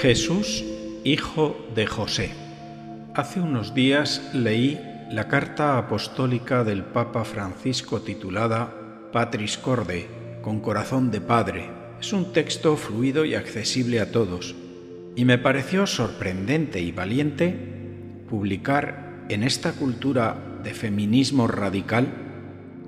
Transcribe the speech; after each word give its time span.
Jesús, 0.00 0.64
hijo 1.02 1.56
de 1.74 1.84
José. 1.88 2.30
Hace 3.14 3.40
unos 3.40 3.74
días 3.74 4.30
leí 4.32 4.80
la 5.10 5.26
carta 5.26 5.76
apostólica 5.76 6.62
del 6.62 6.84
Papa 6.84 7.24
Francisco 7.24 8.00
titulada 8.00 9.10
Patris 9.12 9.58
Corde, 9.58 10.06
con 10.40 10.60
corazón 10.60 11.10
de 11.10 11.20
Padre. 11.20 11.68
Es 12.00 12.12
un 12.12 12.32
texto 12.32 12.76
fluido 12.76 13.24
y 13.24 13.34
accesible 13.34 13.98
a 13.98 14.12
todos, 14.12 14.54
y 15.16 15.24
me 15.24 15.36
pareció 15.36 15.84
sorprendente 15.84 16.80
y 16.80 16.92
valiente 16.92 17.56
publicar 18.30 19.24
en 19.28 19.42
esta 19.42 19.72
cultura 19.72 20.60
de 20.62 20.74
feminismo 20.74 21.48
radical, 21.48 22.06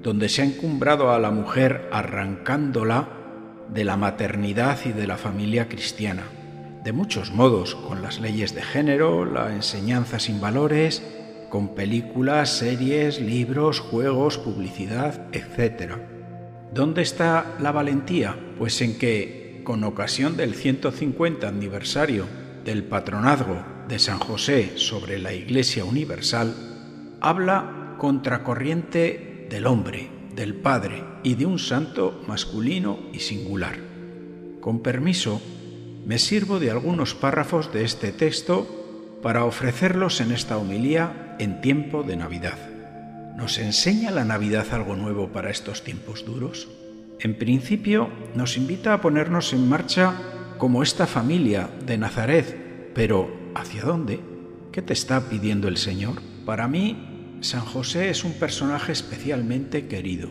donde 0.00 0.28
se 0.28 0.42
ha 0.42 0.44
encumbrado 0.44 1.10
a 1.10 1.18
la 1.18 1.32
mujer 1.32 1.88
arrancándola 1.90 3.08
de 3.68 3.82
la 3.82 3.96
maternidad 3.96 4.78
y 4.84 4.92
de 4.92 5.08
la 5.08 5.16
familia 5.16 5.68
cristiana 5.68 6.22
de 6.84 6.92
muchos 6.92 7.32
modos, 7.32 7.74
con 7.74 8.02
las 8.02 8.20
leyes 8.20 8.54
de 8.54 8.62
género, 8.62 9.24
la 9.24 9.54
enseñanza 9.54 10.18
sin 10.18 10.40
valores, 10.40 11.02
con 11.50 11.74
películas, 11.74 12.50
series, 12.50 13.20
libros, 13.20 13.80
juegos, 13.80 14.38
publicidad, 14.38 15.26
etc. 15.32 15.94
¿Dónde 16.72 17.02
está 17.02 17.56
la 17.60 17.72
valentía? 17.72 18.36
Pues 18.56 18.80
en 18.80 18.96
que, 18.98 19.60
con 19.64 19.84
ocasión 19.84 20.36
del 20.36 20.54
150 20.54 21.48
aniversario 21.48 22.26
del 22.64 22.84
patronazgo 22.84 23.62
de 23.88 23.98
San 23.98 24.18
José 24.18 24.72
sobre 24.76 25.18
la 25.18 25.34
Iglesia 25.34 25.84
Universal, 25.84 26.54
habla 27.20 27.96
contracorriente 27.98 29.46
del 29.50 29.66
hombre, 29.66 30.08
del 30.34 30.54
Padre 30.54 31.04
y 31.22 31.34
de 31.34 31.44
un 31.44 31.58
santo 31.58 32.22
masculino 32.26 32.98
y 33.12 33.18
singular. 33.18 33.76
Con 34.60 34.80
permiso, 34.80 35.42
me 36.04 36.18
sirvo 36.18 36.58
de 36.58 36.70
algunos 36.70 37.14
párrafos 37.14 37.72
de 37.72 37.84
este 37.84 38.12
texto 38.12 38.66
para 39.22 39.44
ofrecerlos 39.44 40.20
en 40.20 40.32
esta 40.32 40.56
homilía 40.56 41.36
en 41.38 41.60
tiempo 41.60 42.02
de 42.02 42.16
Navidad. 42.16 42.58
¿Nos 43.36 43.58
enseña 43.58 44.10
la 44.10 44.24
Navidad 44.24 44.66
algo 44.72 44.96
nuevo 44.96 45.28
para 45.28 45.50
estos 45.50 45.84
tiempos 45.84 46.24
duros? 46.24 46.68
En 47.20 47.36
principio, 47.36 48.08
nos 48.34 48.56
invita 48.56 48.94
a 48.94 49.00
ponernos 49.00 49.52
en 49.52 49.68
marcha 49.68 50.14
como 50.58 50.82
esta 50.82 51.06
familia 51.06 51.70
de 51.86 51.98
Nazaret, 51.98 52.92
pero 52.94 53.30
¿hacia 53.54 53.82
dónde? 53.82 54.20
¿Qué 54.72 54.82
te 54.82 54.92
está 54.92 55.28
pidiendo 55.28 55.68
el 55.68 55.76
Señor? 55.76 56.20
Para 56.46 56.66
mí, 56.68 57.38
San 57.40 57.60
José 57.60 58.10
es 58.10 58.24
un 58.24 58.34
personaje 58.34 58.92
especialmente 58.92 59.86
querido, 59.86 60.28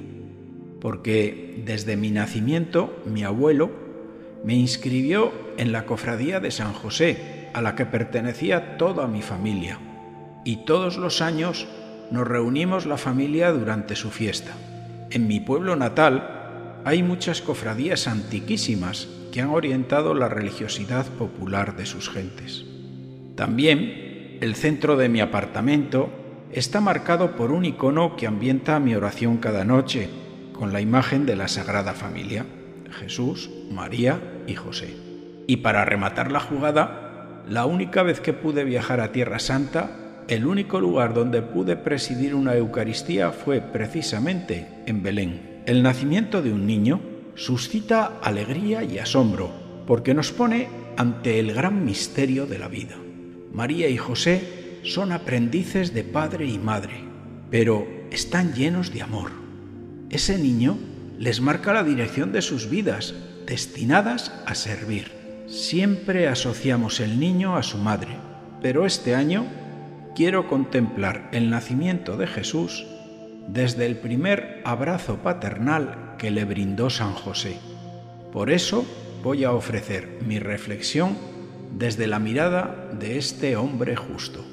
porque 0.82 1.64
desde 1.66 1.98
mi 1.98 2.12
nacimiento 2.12 3.02
mi 3.06 3.24
abuelo 3.24 3.89
me 4.44 4.54
inscribió 4.54 5.32
en 5.58 5.72
la 5.72 5.86
cofradía 5.86 6.40
de 6.40 6.52
San 6.52 6.74
José, 6.74 7.50
a 7.54 7.62
la 7.62 7.76
que 7.76 7.86
pertenecía 7.86 8.78
toda 8.78 9.08
mi 9.08 9.22
familia, 9.22 9.80
y 10.46 10.66
todos 10.66 10.98
los 10.98 11.22
años 11.22 11.68
nos 12.12 12.28
reunimos 12.28 12.86
la 12.86 12.98
familia 12.98 13.52
durante 13.52 13.96
su 13.96 14.10
fiesta. 14.10 14.54
En 15.12 15.28
mi 15.28 15.40
pueblo 15.40 15.76
natal 15.76 16.82
hay 16.86 17.04
muchas 17.04 17.42
cofradías 17.42 18.08
antiquísimas 18.08 19.08
que 19.32 19.42
han 19.42 19.50
orientado 19.50 20.14
la 20.14 20.30
religiosidad 20.30 21.06
popular 21.06 21.76
de 21.76 21.86
sus 21.86 22.10
gentes. 22.10 22.66
También 23.36 24.38
el 24.42 24.56
centro 24.56 24.96
de 24.96 25.10
mi 25.10 25.20
apartamento 25.20 26.10
está 26.52 26.82
marcado 26.82 27.36
por 27.36 27.52
un 27.52 27.66
icono 27.66 28.16
que 28.16 28.28
ambienta 28.28 28.80
mi 28.80 28.96
oración 28.96 29.38
cada 29.38 29.66
noche, 29.66 30.10
con 30.54 30.74
la 30.74 30.82
imagen 30.82 31.26
de 31.26 31.36
la 31.36 31.48
Sagrada 31.48 31.94
Familia. 31.94 32.46
Jesús, 32.92 33.50
María 33.72 34.20
y 34.48 34.56
José. 34.56 34.96
Y 35.48 35.58
para 35.58 35.86
rematar 35.86 36.32
la 36.32 36.40
jugada, 36.40 37.44
la 37.48 37.66
única 37.66 38.04
vez 38.04 38.20
que 38.20 38.34
pude 38.34 38.64
viajar 38.64 39.00
a 39.00 39.12
Tierra 39.12 39.40
Santa, 39.40 40.24
el 40.28 40.46
único 40.46 40.80
lugar 40.80 41.14
donde 41.14 41.42
pude 41.42 41.76
presidir 41.76 42.36
una 42.36 42.56
Eucaristía 42.56 43.32
fue 43.32 43.62
precisamente 43.62 44.68
en 44.86 45.02
Belén. 45.02 45.64
El 45.66 45.82
nacimiento 45.82 46.42
de 46.42 46.54
un 46.54 46.68
niño 46.68 47.02
suscita 47.34 48.20
alegría 48.22 48.84
y 48.84 49.00
asombro, 49.00 49.50
porque 49.88 50.14
nos 50.14 50.32
pone 50.32 50.68
ante 50.98 51.40
el 51.40 51.54
gran 51.54 51.84
misterio 51.86 52.46
de 52.46 52.60
la 52.60 52.68
vida. 52.68 52.96
María 53.52 53.90
y 53.90 53.98
José 53.98 54.80
son 54.84 55.12
aprendices 55.12 55.94
de 55.94 56.04
padre 56.04 56.46
y 56.46 56.60
madre, 56.60 57.04
pero 57.50 57.88
están 58.12 58.54
llenos 58.54 58.94
de 58.94 59.02
amor. 59.02 59.32
Ese 60.10 60.38
niño 60.38 60.78
les 61.20 61.42
marca 61.42 61.74
la 61.74 61.84
dirección 61.84 62.32
de 62.32 62.42
sus 62.42 62.70
vidas, 62.70 63.14
destinadas 63.46 64.32
a 64.46 64.56
servir. 64.56 65.12
Siempre 65.48 66.30
asociamos 66.30 67.02
el 67.02 67.20
niño 67.20 67.58
a 67.58 67.64
su 67.64 67.78
madre, 67.78 68.16
pero 68.62 68.86
este 68.86 69.16
año 69.16 69.46
quiero 70.16 70.48
contemplar 70.48 71.28
el 71.34 71.50
nacimiento 71.50 72.16
de 72.16 72.26
Jesús 72.26 72.88
desde 73.50 73.86
el 73.86 73.98
primer 73.98 74.62
abrazo 74.64 75.18
paternal 75.18 76.16
que 76.18 76.32
le 76.32 76.46
brindó 76.46 76.90
San 76.90 77.14
José. 77.14 77.58
Por 78.32 78.50
eso 78.50 78.86
voy 79.22 79.44
a 79.44 79.52
ofrecer 79.52 80.20
mi 80.26 80.40
reflexión 80.40 81.18
desde 81.78 82.08
la 82.08 82.20
mirada 82.20 82.92
de 82.98 83.18
este 83.18 83.58
hombre 83.58 83.98
justo. 83.98 84.46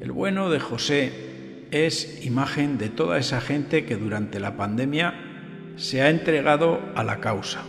El 0.00 0.10
bueno 0.10 0.48
de 0.48 0.58
José 0.58 1.12
es 1.70 2.24
imagen 2.24 2.78
de 2.78 2.88
toda 2.88 3.18
esa 3.18 3.42
gente 3.42 3.84
que 3.84 3.96
durante 3.96 4.40
la 4.40 4.56
pandemia 4.56 5.31
se 5.76 6.02
ha 6.02 6.10
entregado 6.10 6.80
a 6.94 7.04
la 7.04 7.20
causa. 7.20 7.62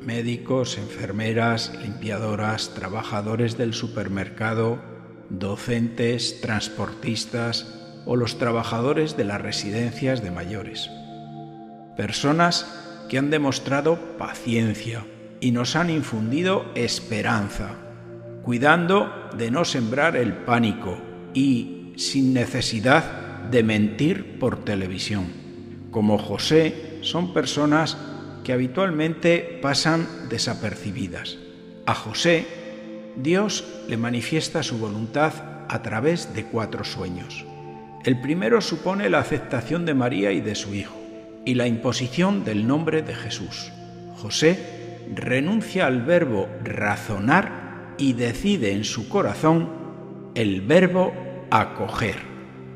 Médicos, 0.00 0.78
enfermeras, 0.78 1.72
limpiadoras, 1.82 2.72
trabajadores 2.74 3.58
del 3.58 3.74
supermercado, 3.74 4.80
docentes, 5.28 6.40
transportistas 6.40 7.74
o 8.06 8.16
los 8.16 8.38
trabajadores 8.38 9.16
de 9.16 9.24
las 9.24 9.40
residencias 9.40 10.22
de 10.22 10.30
mayores. 10.30 10.90
Personas 11.96 13.06
que 13.08 13.18
han 13.18 13.30
demostrado 13.30 13.98
paciencia 14.18 15.04
y 15.40 15.50
nos 15.50 15.76
han 15.76 15.90
infundido 15.90 16.70
esperanza, 16.74 17.74
cuidando 18.42 19.12
de 19.36 19.50
no 19.50 19.64
sembrar 19.64 20.16
el 20.16 20.32
pánico 20.32 20.98
y 21.34 21.92
sin 21.96 22.32
necesidad 22.32 23.42
de 23.50 23.62
mentir 23.62 24.38
por 24.38 24.64
televisión. 24.64 25.26
Como 25.90 26.18
José 26.18 26.87
son 27.02 27.32
personas 27.32 27.96
que 28.44 28.52
habitualmente 28.52 29.58
pasan 29.60 30.06
desapercibidas. 30.28 31.38
A 31.86 31.94
José, 31.94 32.46
Dios 33.16 33.64
le 33.88 33.96
manifiesta 33.96 34.62
su 34.62 34.78
voluntad 34.78 35.32
a 35.68 35.82
través 35.82 36.34
de 36.34 36.44
cuatro 36.44 36.84
sueños. 36.84 37.44
El 38.04 38.20
primero 38.20 38.60
supone 38.60 39.10
la 39.10 39.18
aceptación 39.18 39.84
de 39.84 39.94
María 39.94 40.32
y 40.32 40.40
de 40.40 40.54
su 40.54 40.74
hijo, 40.74 40.96
y 41.44 41.54
la 41.54 41.66
imposición 41.66 42.44
del 42.44 42.66
nombre 42.66 43.02
de 43.02 43.14
Jesús. 43.14 43.70
José 44.16 45.04
renuncia 45.14 45.86
al 45.86 46.02
verbo 46.02 46.48
razonar 46.62 47.94
y 47.98 48.12
decide 48.12 48.72
en 48.72 48.84
su 48.84 49.08
corazón 49.08 49.68
el 50.34 50.60
verbo 50.60 51.12
acoger, 51.50 52.16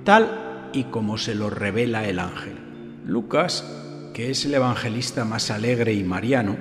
tal 0.04 0.70
y 0.72 0.84
como 0.84 1.18
se 1.18 1.34
lo 1.34 1.50
revela 1.50 2.08
el 2.08 2.18
ángel. 2.18 2.58
Lucas 3.06 3.81
que 4.12 4.30
es 4.30 4.44
el 4.44 4.54
evangelista 4.54 5.24
más 5.24 5.50
alegre 5.50 5.92
y 5.92 6.04
mariano, 6.04 6.56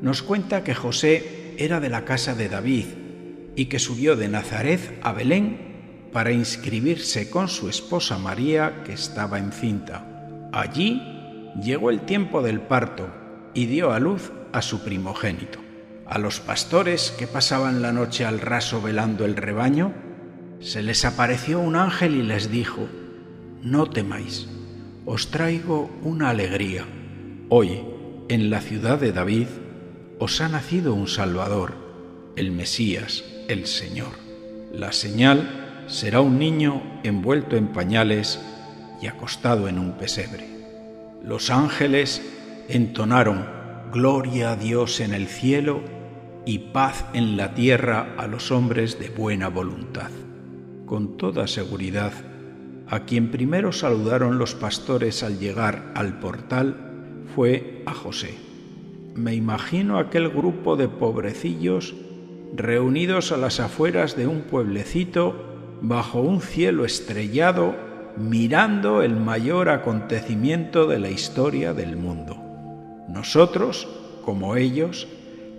nos 0.00 0.22
cuenta 0.22 0.64
que 0.64 0.74
José 0.74 1.54
era 1.58 1.80
de 1.80 1.88
la 1.88 2.04
casa 2.04 2.34
de 2.34 2.48
David 2.48 2.86
y 3.56 3.66
que 3.66 3.78
subió 3.78 4.16
de 4.16 4.28
Nazaret 4.28 4.98
a 5.02 5.12
Belén 5.12 6.08
para 6.12 6.32
inscribirse 6.32 7.30
con 7.30 7.48
su 7.48 7.68
esposa 7.68 8.18
María 8.18 8.82
que 8.84 8.92
estaba 8.92 9.38
encinta. 9.38 10.48
Allí 10.52 11.02
llegó 11.60 11.90
el 11.90 12.00
tiempo 12.02 12.42
del 12.42 12.60
parto 12.60 13.08
y 13.54 13.66
dio 13.66 13.92
a 13.92 13.98
luz 13.98 14.32
a 14.52 14.62
su 14.62 14.84
primogénito. 14.84 15.58
A 16.06 16.18
los 16.18 16.40
pastores 16.40 17.10
que 17.18 17.26
pasaban 17.26 17.82
la 17.82 17.92
noche 17.92 18.24
al 18.24 18.40
raso 18.40 18.80
velando 18.80 19.24
el 19.24 19.36
rebaño, 19.36 19.92
se 20.60 20.82
les 20.82 21.04
apareció 21.04 21.60
un 21.60 21.76
ángel 21.76 22.14
y 22.14 22.22
les 22.22 22.50
dijo, 22.50 22.88
No 23.62 23.90
temáis 23.90 24.48
os 25.10 25.30
traigo 25.30 25.88
una 26.02 26.28
alegría. 26.28 26.84
Hoy, 27.48 27.80
en 28.28 28.50
la 28.50 28.60
ciudad 28.60 28.98
de 28.98 29.10
David, 29.10 29.46
os 30.18 30.42
ha 30.42 30.50
nacido 30.50 30.92
un 30.92 31.08
Salvador, 31.08 31.72
el 32.36 32.50
Mesías, 32.50 33.24
el 33.48 33.66
Señor. 33.66 34.10
La 34.70 34.92
señal 34.92 35.84
será 35.86 36.20
un 36.20 36.38
niño 36.38 36.82
envuelto 37.04 37.56
en 37.56 37.68
pañales 37.68 38.38
y 39.00 39.06
acostado 39.06 39.66
en 39.66 39.78
un 39.78 39.92
pesebre. 39.92 40.46
Los 41.24 41.48
ángeles 41.48 42.20
entonaron 42.68 43.46
Gloria 43.90 44.50
a 44.50 44.56
Dios 44.56 45.00
en 45.00 45.14
el 45.14 45.26
cielo 45.28 45.80
y 46.44 46.58
paz 46.58 47.06
en 47.14 47.38
la 47.38 47.54
tierra 47.54 48.14
a 48.18 48.26
los 48.26 48.50
hombres 48.50 48.98
de 48.98 49.08
buena 49.08 49.48
voluntad. 49.48 50.10
Con 50.84 51.16
toda 51.16 51.46
seguridad, 51.46 52.12
a 52.90 53.00
quien 53.00 53.30
primero 53.30 53.72
saludaron 53.72 54.38
los 54.38 54.54
pastores 54.54 55.22
al 55.22 55.38
llegar 55.38 55.92
al 55.94 56.18
portal 56.18 57.24
fue 57.34 57.82
a 57.86 57.92
José. 57.92 58.34
Me 59.14 59.34
imagino 59.34 59.98
aquel 59.98 60.28
grupo 60.28 60.76
de 60.76 60.88
pobrecillos 60.88 61.94
reunidos 62.54 63.30
a 63.32 63.36
las 63.36 63.60
afueras 63.60 64.16
de 64.16 64.26
un 64.26 64.42
pueblecito 64.42 65.34
bajo 65.82 66.20
un 66.20 66.40
cielo 66.40 66.84
estrellado, 66.84 67.74
mirando 68.16 69.02
el 69.02 69.16
mayor 69.16 69.68
acontecimiento 69.68 70.86
de 70.86 70.98
la 70.98 71.10
historia 71.10 71.74
del 71.74 71.96
mundo. 71.96 72.36
Nosotros, 73.08 73.86
como 74.24 74.56
ellos, 74.56 75.08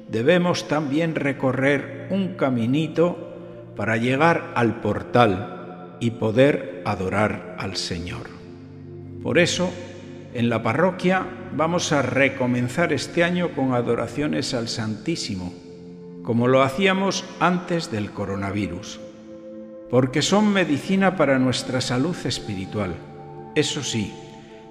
debemos 0.10 0.68
también 0.68 1.16
recorrer 1.16 2.08
un 2.10 2.30
caminito 2.36 3.30
para 3.76 3.98
llegar 3.98 4.52
al 4.56 4.82
portal 4.82 5.59
y 6.00 6.12
poder 6.12 6.82
adorar 6.86 7.56
al 7.58 7.76
Señor. 7.76 8.30
Por 9.22 9.38
eso, 9.38 9.72
en 10.34 10.50
la 10.50 10.64
parroquia 10.64 11.26
vamos 11.56 11.92
a 11.92 12.02
recomenzar 12.02 12.94
este 12.94 13.24
año 13.24 13.50
con 13.56 13.74
adoraciones 13.74 14.54
al 14.54 14.68
Santísimo, 14.68 15.54
como 16.24 16.48
lo 16.48 16.62
hacíamos 16.62 17.26
antes 17.40 17.92
del 17.92 18.12
coronavirus, 18.12 19.00
porque 19.90 20.22
son 20.22 20.54
medicina 20.54 21.18
para 21.18 21.40
nuestra 21.40 21.82
salud 21.82 22.16
espiritual. 22.26 22.96
Eso 23.56 23.84
sí, 23.84 24.14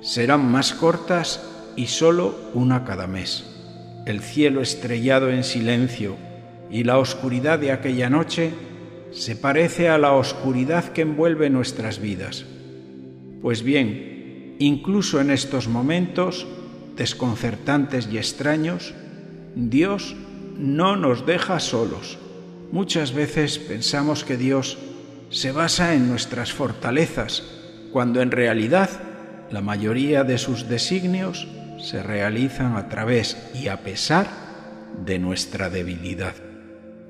serán 0.00 0.50
más 0.50 0.72
cortas 0.72 1.44
y 1.76 1.86
solo 1.86 2.34
una 2.54 2.84
cada 2.84 3.06
mes. 3.06 3.44
El 4.06 4.20
cielo 4.20 4.62
estrellado 4.62 5.30
en 5.30 5.44
silencio 5.44 6.16
y 6.70 6.84
la 6.84 6.98
oscuridad 6.98 7.58
de 7.58 7.72
aquella 7.72 8.08
noche 8.08 8.52
se 9.10 9.36
parece 9.36 9.88
a 9.88 9.98
la 9.98 10.12
oscuridad 10.12 10.92
que 10.92 11.02
envuelve 11.02 11.50
nuestras 11.50 12.00
vidas. 12.00 12.44
Pues 13.42 13.62
bien, 13.62 14.56
incluso 14.58 15.20
en 15.20 15.30
estos 15.30 15.68
momentos 15.68 16.46
desconcertantes 16.96 18.08
y 18.10 18.18
extraños, 18.18 18.94
Dios 19.54 20.16
no 20.56 20.96
nos 20.96 21.24
deja 21.26 21.60
solos. 21.60 22.18
Muchas 22.72 23.14
veces 23.14 23.58
pensamos 23.58 24.24
que 24.24 24.36
Dios 24.36 24.78
se 25.30 25.52
basa 25.52 25.94
en 25.94 26.08
nuestras 26.08 26.52
fortalezas, 26.52 27.44
cuando 27.92 28.20
en 28.20 28.30
realidad 28.30 28.90
la 29.50 29.60
mayoría 29.60 30.24
de 30.24 30.38
sus 30.38 30.68
designios 30.68 31.46
se 31.78 32.02
realizan 32.02 32.76
a 32.76 32.88
través 32.88 33.36
y 33.54 33.68
a 33.68 33.82
pesar 33.82 34.26
de 35.04 35.18
nuestra 35.18 35.70
debilidad. 35.70 36.34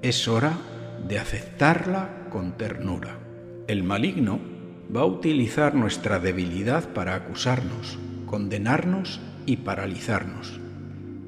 Es 0.03 0.29
hora 0.29 0.53
de 1.07 1.19
aceptarla 1.19 2.29
con 2.31 2.57
ternura. 2.57 3.19
El 3.67 3.83
maligno 3.83 4.41
va 4.95 5.03
a 5.03 5.07
utilizar 5.07 5.75
nuestra 5.75 6.19
debilidad 6.19 6.89
para 6.91 7.15
acusarnos, 7.15 7.99
condenarnos 8.27 9.21
y 9.47 9.59
paralizarnos. 9.59 10.61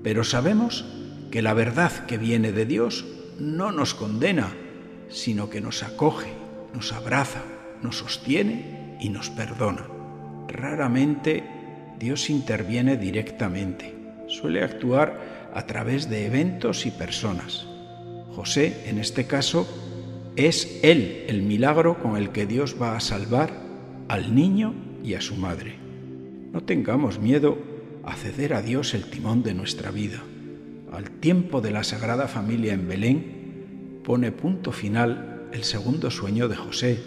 Pero 0.02 0.24
sabemos 0.24 0.84
que 1.30 1.42
la 1.42 1.54
verdad 1.54 2.06
que 2.06 2.18
viene 2.18 2.52
de 2.52 2.66
Dios 2.66 3.04
no 3.38 3.72
nos 3.72 3.94
condena, 3.94 4.48
sino 5.08 5.50
que 5.50 5.60
nos 5.60 5.82
acoge, 5.82 6.32
nos 6.74 6.92
abraza, 6.92 7.42
nos 7.82 7.98
sostiene 7.98 8.96
y 9.00 9.08
nos 9.08 9.30
perdona. 9.30 9.86
Raramente 10.48 11.44
Dios 11.98 12.30
interviene 12.30 12.96
directamente, 12.96 13.94
suele 14.26 14.62
actuar 14.64 15.50
a 15.54 15.66
través 15.66 16.08
de 16.08 16.26
eventos 16.26 16.86
y 16.86 16.90
personas. 16.90 17.66
José, 18.34 18.84
en 18.86 18.98
este 18.98 19.26
caso, 19.26 19.66
es 20.36 20.80
él 20.82 21.24
el 21.28 21.42
milagro 21.42 21.98
con 22.02 22.16
el 22.16 22.30
que 22.30 22.46
Dios 22.46 22.76
va 22.80 22.96
a 22.96 23.00
salvar 23.00 23.50
al 24.08 24.34
niño 24.34 24.74
y 25.04 25.14
a 25.14 25.20
su 25.20 25.36
madre. 25.36 25.74
No 26.52 26.62
tengamos 26.62 27.20
miedo 27.20 27.58
a 28.04 28.14
ceder 28.14 28.54
a 28.54 28.62
Dios 28.62 28.94
el 28.94 29.04
timón 29.04 29.42
de 29.42 29.54
nuestra 29.54 29.90
vida. 29.90 30.22
Al 30.92 31.10
tiempo 31.10 31.60
de 31.60 31.70
la 31.70 31.84
Sagrada 31.84 32.28
Familia 32.28 32.72
en 32.72 32.88
Belén 32.88 34.00
pone 34.04 34.32
punto 34.32 34.72
final 34.72 35.48
el 35.52 35.64
segundo 35.64 36.10
sueño 36.10 36.48
de 36.48 36.56
José, 36.56 36.98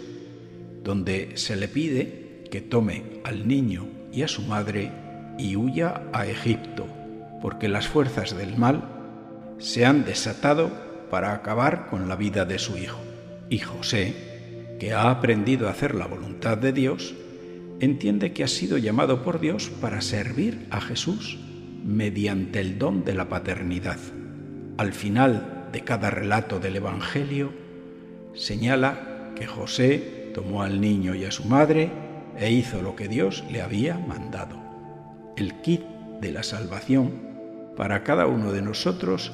donde 0.82 1.32
se 1.36 1.56
le 1.56 1.68
pide 1.68 2.44
que 2.50 2.60
tome 2.60 3.20
al 3.24 3.48
niño 3.48 3.86
y 4.12 4.22
a 4.22 4.28
su 4.28 4.42
madre 4.42 4.92
y 5.38 5.56
huya 5.56 6.02
a 6.12 6.26
Egipto, 6.26 6.86
porque 7.42 7.68
las 7.68 7.88
fuerzas 7.88 8.36
del 8.36 8.56
mal 8.56 8.84
se 9.58 9.84
han 9.84 10.04
desatado 10.04 10.70
para 11.14 11.32
acabar 11.32 11.86
con 11.86 12.08
la 12.08 12.16
vida 12.16 12.44
de 12.44 12.58
su 12.58 12.76
hijo. 12.76 12.98
Y 13.48 13.60
José, 13.60 14.76
que 14.80 14.94
ha 14.94 15.10
aprendido 15.10 15.68
a 15.68 15.70
hacer 15.70 15.94
la 15.94 16.08
voluntad 16.08 16.58
de 16.58 16.72
Dios, 16.72 17.14
entiende 17.78 18.32
que 18.32 18.42
ha 18.42 18.48
sido 18.48 18.78
llamado 18.78 19.22
por 19.22 19.38
Dios 19.38 19.70
para 19.80 20.00
servir 20.00 20.66
a 20.70 20.80
Jesús 20.80 21.38
mediante 21.84 22.58
el 22.58 22.80
don 22.80 23.04
de 23.04 23.14
la 23.14 23.28
paternidad. 23.28 23.98
Al 24.76 24.92
final 24.92 25.68
de 25.70 25.82
cada 25.82 26.10
relato 26.10 26.58
del 26.58 26.74
Evangelio, 26.74 27.52
señala 28.34 29.30
que 29.36 29.46
José 29.46 30.32
tomó 30.34 30.64
al 30.64 30.80
niño 30.80 31.14
y 31.14 31.26
a 31.26 31.30
su 31.30 31.44
madre 31.44 31.92
e 32.40 32.50
hizo 32.50 32.82
lo 32.82 32.96
que 32.96 33.06
Dios 33.06 33.44
le 33.52 33.62
había 33.62 33.98
mandado. 33.98 34.58
El 35.36 35.60
kit 35.60 35.82
de 36.20 36.32
la 36.32 36.42
salvación 36.42 37.12
para 37.76 38.02
cada 38.02 38.26
uno 38.26 38.50
de 38.50 38.62
nosotros 38.62 39.30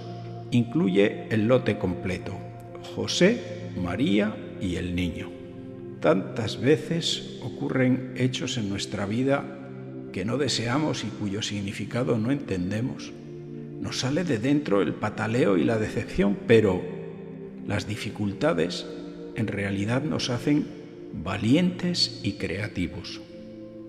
incluye 0.50 1.26
el 1.31 1.47
lote 1.47 1.79
completo, 1.79 2.32
José, 2.94 3.70
María 3.76 4.35
y 4.61 4.76
el 4.76 4.94
niño. 4.94 5.31
Tantas 6.00 6.61
veces 6.61 7.38
ocurren 7.43 8.14
hechos 8.17 8.56
en 8.56 8.69
nuestra 8.69 9.06
vida 9.06 9.44
que 10.12 10.25
no 10.25 10.38
deseamos 10.38 11.05
y 11.05 11.08
cuyo 11.08 11.43
significado 11.43 12.19
no 12.19 12.31
entendemos. 12.32 13.12
Nos 13.81 14.00
sale 14.00 14.25
de 14.25 14.38
dentro 14.38 14.82
el 14.82 14.94
pataleo 14.94 15.56
y 15.56 15.64
la 15.64 15.79
decepción, 15.79 16.37
pero 16.47 16.82
las 17.67 17.87
dificultades 17.87 18.87
en 19.37 19.46
realidad 19.46 20.03
nos 20.03 20.31
hacen 20.31 20.67
valientes 21.12 22.20
y 22.23 22.32
creativos. 22.32 23.20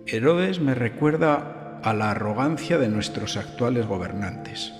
Herodes 0.05 0.59
me 0.59 0.75
recuerda 0.75 1.79
a 1.83 1.93
la 1.93 2.11
arrogancia 2.11 2.77
de 2.77 2.89
nuestros 2.89 3.37
actuales 3.37 3.87
gobernantes, 3.87 4.73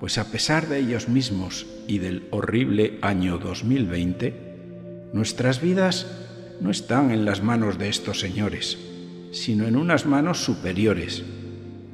pues 0.00 0.16
a 0.16 0.32
pesar 0.32 0.66
de 0.66 0.78
ellos 0.78 1.08
mismos 1.08 1.66
y 1.86 1.98
del 1.98 2.26
horrible 2.30 2.98
año 3.02 3.36
2020, 3.38 4.34
nuestras 5.12 5.60
vidas 5.60 6.06
no 6.60 6.70
están 6.70 7.10
en 7.10 7.26
las 7.26 7.42
manos 7.42 7.78
de 7.78 7.90
estos 7.90 8.18
señores, 8.18 8.78
sino 9.30 9.68
en 9.68 9.76
unas 9.76 10.06
manos 10.06 10.42
superiores, 10.42 11.22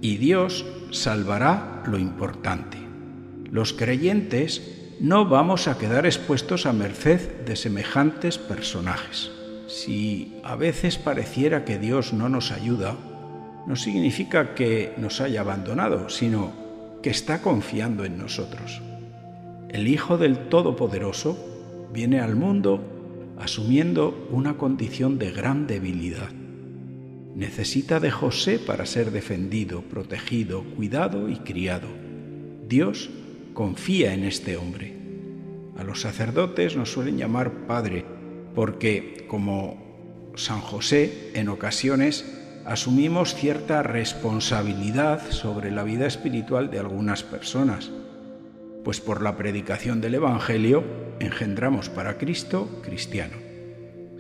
y 0.00 0.18
Dios 0.18 0.64
salvará 0.92 1.82
lo 1.86 1.98
importante. 1.98 2.78
Los 3.50 3.72
creyentes 3.72 4.94
no 5.00 5.26
vamos 5.26 5.66
a 5.66 5.76
quedar 5.76 6.06
expuestos 6.06 6.64
a 6.64 6.72
merced 6.72 7.20
de 7.44 7.56
semejantes 7.56 8.38
personajes. 8.38 9.32
Si 9.66 10.38
a 10.44 10.54
veces 10.54 10.96
pareciera 10.96 11.64
que 11.64 11.78
Dios 11.78 12.12
no 12.12 12.28
nos 12.28 12.52
ayuda, 12.52 12.96
no 13.66 13.75
significa 13.75 14.54
que 14.54 14.94
nos 14.96 15.20
haya 15.20 15.40
abandonado, 15.40 16.08
sino 16.08 16.65
que 17.06 17.10
está 17.10 17.40
confiando 17.40 18.04
en 18.04 18.18
nosotros. 18.18 18.82
El 19.68 19.86
Hijo 19.86 20.18
del 20.18 20.48
Todopoderoso 20.48 21.38
viene 21.92 22.18
al 22.18 22.34
mundo 22.34 22.82
asumiendo 23.38 24.26
una 24.32 24.56
condición 24.56 25.16
de 25.16 25.30
gran 25.30 25.68
debilidad. 25.68 26.32
Necesita 27.36 28.00
de 28.00 28.10
José 28.10 28.58
para 28.58 28.86
ser 28.86 29.12
defendido, 29.12 29.82
protegido, 29.82 30.64
cuidado 30.75 31.28
y 31.28 31.36
criado. 31.36 31.86
Dios 32.66 33.08
confía 33.54 34.12
en 34.12 34.25
este 34.25 34.56
hombre. 34.56 34.96
A 35.76 35.84
los 35.84 36.00
sacerdotes 36.00 36.75
nos 36.75 36.90
suelen 36.90 37.18
llamar 37.18 37.68
Padre 37.68 38.04
porque, 38.52 39.26
como 39.28 40.32
San 40.34 40.60
José, 40.60 41.30
en 41.34 41.50
ocasiones 41.50 42.45
asumimos 42.66 43.35
cierta 43.35 43.82
responsabilidad 43.82 45.30
sobre 45.30 45.70
la 45.70 45.85
vida 45.85 46.06
espiritual 46.06 46.70
de 46.70 46.80
algunas 46.80 47.23
personas 47.23 47.90
pues 48.87 49.00
por 49.00 49.20
la 49.20 49.37
predicación 49.37 50.00
del 50.00 50.14
Evangelio 50.14 50.85
engendramos 51.18 51.88
para 51.88 52.18
Cristo 52.18 52.68
cristiano. 52.85 53.37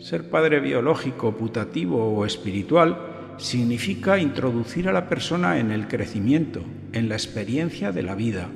Ser 0.00 0.28
padre 0.28 0.58
biológico, 0.58 1.36
putativo 1.36 2.12
o 2.12 2.26
espiritual 2.26 2.98
significa 3.36 4.18
introducir 4.18 4.88
a 4.88 4.92
la 4.92 5.08
persona 5.08 5.60
en 5.60 5.70
el 5.70 5.86
crecimiento, 5.86 6.64
en 6.92 7.08
la 7.08 7.14
experiencia 7.14 7.92
de 7.92 8.02
la 8.02 8.16
vida, 8.16 8.48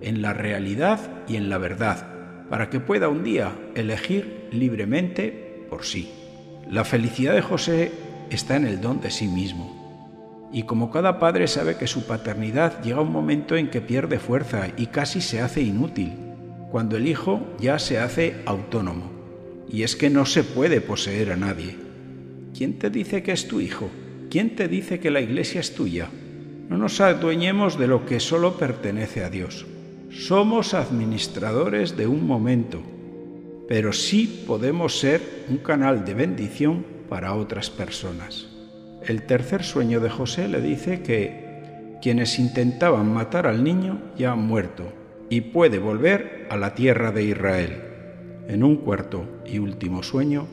en 0.00 0.20
la 0.20 0.32
realidad 0.32 0.98
y 1.28 1.36
en 1.36 1.48
la 1.48 1.58
verdad, 1.58 2.08
para 2.50 2.68
que 2.68 2.80
pueda 2.80 3.08
un 3.08 3.22
día 3.22 3.52
elegir 3.76 4.48
libremente 4.50 5.64
por 5.70 5.84
sí. 5.84 6.10
La 6.68 6.82
felicidad 6.82 7.34
de 7.34 7.42
José 7.42 7.92
está 8.36 8.56
en 8.56 8.66
el 8.66 8.80
don 8.80 9.00
de 9.00 9.10
sí 9.10 9.28
mismo 9.28 9.82
y 10.52 10.64
como 10.64 10.90
cada 10.90 11.18
padre 11.18 11.48
sabe 11.48 11.76
que 11.76 11.86
su 11.86 12.06
paternidad 12.06 12.82
llega 12.82 13.00
un 13.00 13.10
momento 13.10 13.56
en 13.56 13.70
que 13.70 13.80
pierde 13.80 14.18
fuerza 14.18 14.68
y 14.76 14.86
casi 14.86 15.22
se 15.22 15.40
hace 15.40 15.62
inútil, 15.62 16.12
cuando 16.70 16.96
el 16.98 17.08
hijo 17.08 17.40
ya 17.58 17.78
se 17.78 17.98
hace 17.98 18.36
autónomo. 18.44 19.10
Y 19.68 19.82
es 19.82 19.96
que 19.96 20.10
no 20.10 20.26
se 20.26 20.44
puede 20.44 20.82
poseer 20.82 21.32
a 21.32 21.36
nadie. 21.36 21.76
¿Quién 22.56 22.78
te 22.78 22.90
dice 22.90 23.22
que 23.22 23.32
es 23.32 23.48
tu 23.48 23.60
hijo? 23.60 23.88
¿Quién 24.30 24.54
te 24.54 24.68
dice 24.68 25.00
que 25.00 25.10
la 25.10 25.22
iglesia 25.22 25.60
es 25.60 25.74
tuya? 25.74 26.10
No 26.68 26.76
nos 26.76 27.00
adueñemos 27.00 27.78
de 27.78 27.86
lo 27.86 28.04
que 28.04 28.20
solo 28.20 28.58
pertenece 28.58 29.24
a 29.24 29.30
Dios. 29.30 29.66
somos 30.10 30.74
administradores 30.74 31.96
de 31.96 32.06
un 32.06 32.26
momento, 32.26 32.82
pero 33.66 33.94
sí 33.94 34.44
podemos 34.46 34.98
ser 34.98 35.22
un 35.48 35.56
canal 35.56 36.04
de 36.04 36.12
bendición 36.12 36.84
para 37.12 37.34
otras 37.34 37.68
personas. 37.68 38.46
El 39.06 39.26
tercer 39.26 39.64
sueño 39.64 40.00
de 40.00 40.08
José 40.08 40.48
le 40.48 40.62
dice 40.62 41.02
que 41.02 41.98
quienes 42.00 42.38
intentaban 42.38 43.12
matar 43.12 43.46
al 43.46 43.62
niño 43.62 44.00
ya 44.16 44.32
han 44.32 44.38
muerto 44.38 44.90
y 45.28 45.42
puede 45.42 45.78
volver 45.78 46.46
a 46.48 46.56
la 46.56 46.74
tierra 46.74 47.12
de 47.12 47.24
Israel. 47.24 47.82
En 48.48 48.64
un 48.64 48.76
cuarto 48.76 49.42
y 49.44 49.58
último 49.58 50.02
sueño, 50.02 50.46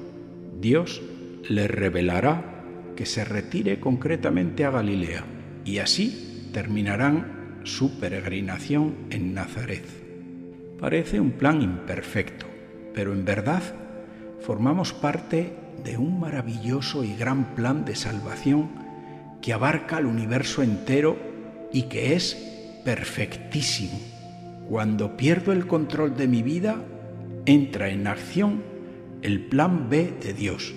Dios 0.60 1.02
le 1.48 1.70
revelará 1.70 2.66
que 2.98 3.06
se 3.06 3.24
retire 3.24 3.80
concretamente 3.80 4.66
a 4.66 4.72
Galilea 4.72 5.24
y 5.64 5.78
así 5.78 6.50
terminarán 6.52 7.62
su 7.64 8.02
peregrinación 8.02 8.96
en 9.12 9.34
Nazaret. 9.34 9.86
Parece 10.78 11.22
un 11.22 11.32
plan 11.32 11.62
imperfecto, 11.62 12.48
pero 12.94 13.14
en 13.14 13.24
verdad 13.24 13.64
formamos 14.42 14.92
parte 14.92 15.54
de 15.84 15.98
un 15.98 16.20
maravilloso 16.20 17.04
y 17.04 17.16
gran 17.16 17.56
plan 17.56 17.86
de 17.86 17.96
salvación 17.96 18.70
que 19.42 19.54
abarca 19.54 19.98
el 19.98 20.06
universo 20.06 20.64
entero 20.64 21.18
y 21.72 21.84
que 21.84 22.16
es 22.16 22.82
perfectísimo. 22.84 24.00
Cuando 24.68 25.18
pierdo 25.18 25.52
el 25.52 25.68
control 25.68 26.16
de 26.16 26.28
mi 26.28 26.44
vida, 26.44 26.76
entra 27.46 27.90
en 27.90 28.08
acción 28.08 28.62
el 29.22 29.46
plan 29.48 29.90
B 29.90 30.14
de 30.22 30.34
Dios, 30.34 30.74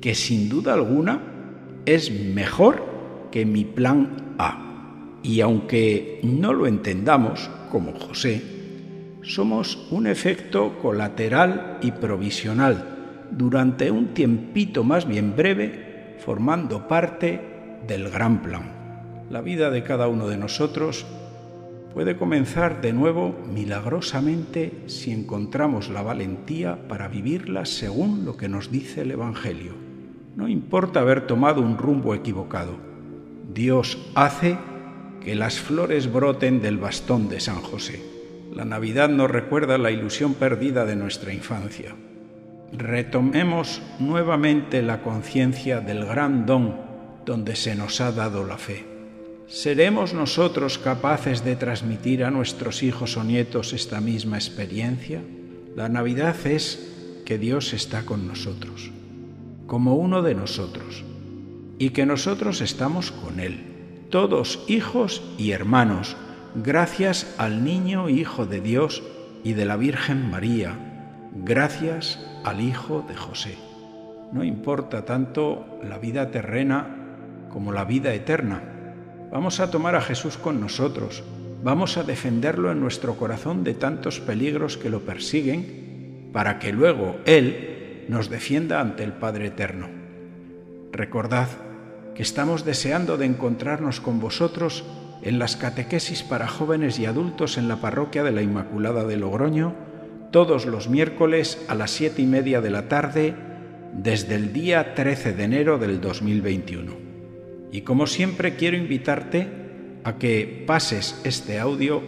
que 0.00 0.14
sin 0.14 0.48
duda 0.48 0.74
alguna 0.74 1.20
es 1.86 2.10
mejor 2.10 3.28
que 3.30 3.46
mi 3.46 3.64
plan 3.64 4.34
A. 4.38 5.18
Y 5.22 5.40
aunque 5.40 6.20
no 6.22 6.52
lo 6.52 6.66
entendamos, 6.66 7.50
como 7.70 7.92
José, 7.92 8.42
somos 9.22 9.88
un 9.90 10.06
efecto 10.06 10.78
colateral 10.80 11.78
y 11.80 11.92
provisional 11.92 12.93
durante 13.36 13.90
un 13.90 14.14
tiempito 14.14 14.84
más 14.84 15.06
bien 15.06 15.34
breve, 15.36 16.16
formando 16.18 16.86
parte 16.86 17.40
del 17.86 18.08
gran 18.10 18.42
plan. 18.42 18.72
La 19.30 19.40
vida 19.40 19.70
de 19.70 19.82
cada 19.82 20.08
uno 20.08 20.28
de 20.28 20.36
nosotros 20.36 21.06
puede 21.92 22.16
comenzar 22.16 22.80
de 22.80 22.92
nuevo 22.92 23.34
milagrosamente 23.52 24.72
si 24.86 25.12
encontramos 25.12 25.88
la 25.88 26.02
valentía 26.02 26.88
para 26.88 27.08
vivirla 27.08 27.64
según 27.64 28.24
lo 28.24 28.36
que 28.36 28.48
nos 28.48 28.70
dice 28.70 29.02
el 29.02 29.12
Evangelio. 29.12 29.72
No 30.36 30.48
importa 30.48 31.00
haber 31.00 31.26
tomado 31.26 31.60
un 31.60 31.78
rumbo 31.78 32.14
equivocado. 32.14 32.76
Dios 33.52 33.98
hace 34.14 34.58
que 35.20 35.34
las 35.34 35.60
flores 35.60 36.12
broten 36.12 36.60
del 36.60 36.78
bastón 36.78 37.28
de 37.28 37.40
San 37.40 37.60
José. 37.60 38.02
La 38.52 38.64
Navidad 38.64 39.08
nos 39.08 39.30
recuerda 39.30 39.78
la 39.78 39.90
ilusión 39.90 40.34
perdida 40.34 40.84
de 40.84 40.96
nuestra 40.96 41.32
infancia. 41.32 41.94
Retomemos 42.76 43.80
nuevamente 43.98 44.82
la 44.82 45.02
conciencia 45.02 45.80
del 45.80 46.04
gran 46.04 46.46
don 46.46 46.76
donde 47.24 47.56
se 47.56 47.74
nos 47.74 48.00
ha 48.00 48.12
dado 48.12 48.44
la 48.44 48.58
fe. 48.58 48.84
¿Seremos 49.46 50.14
nosotros 50.14 50.78
capaces 50.78 51.44
de 51.44 51.56
transmitir 51.56 52.24
a 52.24 52.30
nuestros 52.30 52.82
hijos 52.82 53.16
o 53.16 53.24
nietos 53.24 53.72
esta 53.72 54.00
misma 54.00 54.36
experiencia? 54.36 55.22
La 55.76 55.88
Navidad 55.88 56.36
es 56.46 57.22
que 57.24 57.38
Dios 57.38 57.72
está 57.72 58.04
con 58.04 58.26
nosotros, 58.26 58.90
como 59.66 59.94
uno 59.94 60.22
de 60.22 60.34
nosotros, 60.34 61.04
y 61.78 61.90
que 61.90 62.06
nosotros 62.06 62.60
estamos 62.60 63.12
con 63.12 63.40
Él 63.40 63.74
todos 64.14 64.62
hijos 64.68 65.24
y 65.38 65.50
hermanos, 65.50 66.16
gracias 66.54 67.34
al 67.36 67.64
niño 67.64 68.08
Hijo 68.08 68.46
de 68.46 68.60
Dios 68.60 69.02
y 69.42 69.54
de 69.54 69.64
la 69.64 69.76
Virgen 69.76 70.30
María, 70.30 70.93
gracias 71.34 72.24
al 72.44 72.60
Hijo 72.60 73.04
de 73.08 73.16
José. 73.16 73.56
No 74.32 74.44
importa 74.44 75.04
tanto 75.04 75.78
la 75.82 75.98
vida 75.98 76.30
terrena 76.30 76.86
como 77.50 77.72
la 77.72 77.84
vida 77.84 78.14
eterna. 78.14 78.62
Vamos 79.32 79.60
a 79.60 79.70
tomar 79.70 79.96
a 79.96 80.00
Jesús 80.00 80.36
con 80.36 80.60
nosotros, 80.60 81.24
vamos 81.62 81.96
a 81.96 82.04
defenderlo 82.04 82.70
en 82.70 82.80
nuestro 82.80 83.16
corazón 83.16 83.64
de 83.64 83.74
tantos 83.74 84.20
peligros 84.20 84.76
que 84.76 84.90
lo 84.90 85.00
persiguen, 85.00 86.30
para 86.32 86.58
que 86.58 86.72
luego 86.72 87.16
Él 87.26 88.06
nos 88.08 88.28
defienda 88.28 88.80
ante 88.80 89.02
el 89.02 89.12
Padre 89.12 89.46
Eterno. 89.46 89.88
Recordad 90.92 91.48
que 92.14 92.22
estamos 92.22 92.64
deseando 92.64 93.16
de 93.16 93.26
encontrarnos 93.26 94.00
con 94.00 94.20
vosotros 94.20 94.84
en 95.22 95.38
las 95.38 95.56
catequesis 95.56 96.22
para 96.22 96.46
jóvenes 96.46 96.98
y 96.98 97.06
adultos 97.06 97.58
en 97.58 97.66
la 97.66 97.80
parroquia 97.80 98.22
de 98.22 98.30
la 98.30 98.42
Inmaculada 98.42 99.04
de 99.04 99.16
Logroño, 99.16 99.74
todos 100.34 100.66
los 100.66 100.88
miércoles 100.88 101.64
a 101.68 101.76
las 101.76 101.92
siete 101.92 102.20
y 102.20 102.26
media 102.26 102.60
de 102.60 102.68
la 102.68 102.88
tarde, 102.88 103.36
desde 103.92 104.34
el 104.34 104.52
día 104.52 104.96
13 104.96 105.32
de 105.32 105.44
enero 105.44 105.78
del 105.78 106.00
2021. 106.00 106.92
Y 107.70 107.82
como 107.82 108.08
siempre 108.08 108.56
quiero 108.56 108.76
invitarte 108.76 109.46
a 110.02 110.18
que 110.18 110.64
pases 110.66 111.20
este 111.22 111.60
audio 111.60 112.02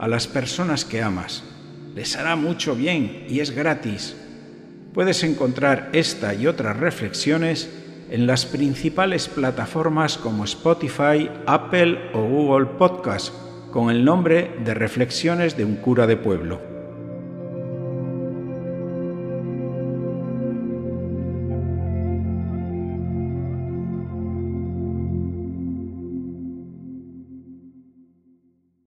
a 0.00 0.08
las 0.08 0.26
personas 0.26 0.84
que 0.84 1.02
amas. 1.02 1.44
Les 1.94 2.16
hará 2.16 2.34
mucho 2.34 2.74
bien 2.74 3.26
y 3.28 3.38
es 3.38 3.52
gratis. 3.52 4.16
Puedes 4.92 5.22
encontrar 5.22 5.90
esta 5.92 6.34
y 6.34 6.48
otras 6.48 6.76
reflexiones 6.78 7.70
en 8.10 8.26
las 8.26 8.44
principales 8.44 9.28
plataformas 9.28 10.18
como 10.18 10.42
Spotify, 10.46 11.30
Apple 11.46 12.10
o 12.12 12.22
Google 12.24 12.66
Podcast 12.76 13.32
con 13.70 13.88
el 13.90 14.04
nombre 14.04 14.56
de 14.64 14.74
Reflexiones 14.74 15.56
de 15.56 15.64
un 15.64 15.76
cura 15.76 16.08
de 16.08 16.16
pueblo. 16.16 16.77